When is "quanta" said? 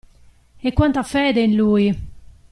0.73-1.03